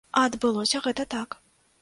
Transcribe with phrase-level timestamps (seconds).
[0.21, 1.39] А адбылося гэта так.